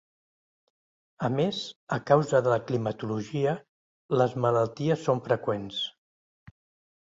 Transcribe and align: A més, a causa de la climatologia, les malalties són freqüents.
A 1.27 1.29
més, 1.39 1.59
a 1.97 1.99
causa 2.11 2.41
de 2.47 2.51
la 2.53 2.57
climatologia, 2.71 3.53
les 4.23 4.35
malalties 4.47 5.05
són 5.11 5.23
freqüents. 5.29 5.85